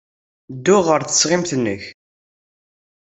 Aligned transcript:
Ddu 0.55 0.77
ɣer 0.85 1.01
tesɣimt-nnek. 1.03 1.83